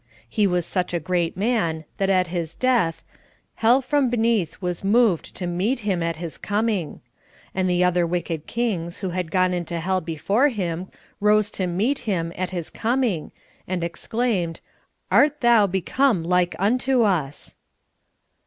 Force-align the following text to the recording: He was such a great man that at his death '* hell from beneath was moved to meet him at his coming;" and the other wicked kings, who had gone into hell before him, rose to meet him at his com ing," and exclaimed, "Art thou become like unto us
He 0.27 0.47
was 0.47 0.65
such 0.65 0.95
a 0.95 0.99
great 0.99 1.37
man 1.37 1.85
that 1.97 2.09
at 2.09 2.25
his 2.25 2.55
death 2.55 3.03
'* 3.41 3.55
hell 3.61 3.83
from 3.83 4.09
beneath 4.09 4.59
was 4.59 4.83
moved 4.83 5.35
to 5.35 5.45
meet 5.45 5.81
him 5.81 6.01
at 6.01 6.15
his 6.15 6.39
coming;" 6.39 7.01
and 7.53 7.69
the 7.69 7.83
other 7.83 8.07
wicked 8.07 8.47
kings, 8.47 8.97
who 9.05 9.11
had 9.11 9.29
gone 9.29 9.53
into 9.53 9.79
hell 9.79 10.01
before 10.01 10.47
him, 10.47 10.87
rose 11.19 11.51
to 11.51 11.67
meet 11.67 11.99
him 12.09 12.33
at 12.35 12.49
his 12.49 12.71
com 12.71 13.03
ing," 13.03 13.31
and 13.67 13.83
exclaimed, 13.83 14.59
"Art 15.11 15.41
thou 15.41 15.67
become 15.67 16.23
like 16.23 16.55
unto 16.57 17.03
us 17.03 17.55